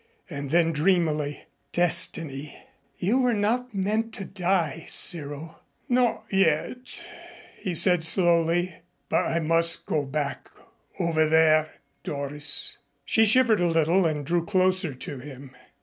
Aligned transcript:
And 0.31 0.49
then 0.49 0.71
dreamily, 0.71 1.43
"Destiny! 1.73 2.57
You 2.97 3.19
were 3.19 3.35
not 3.35 3.75
meant 3.75 4.13
to 4.15 4.25
die, 4.25 4.85
Cyril." 4.87 5.59
"Not 5.87 6.23
yet." 6.31 7.05
He 7.59 7.75
said 7.75 8.03
slowly: 8.03 8.77
"But 9.09 9.25
I 9.27 9.39
must 9.39 9.85
go 9.85 10.03
back 10.05 10.49
over 10.99 11.29
there, 11.29 11.75
Doris." 12.01 12.79
She 13.05 13.25
shivered 13.25 13.59
a 13.61 13.67
little 13.67 14.07
and 14.07 14.25
drew 14.25 14.43
closer 14.43 14.95
to 14.95 15.19
him. 15.19 15.55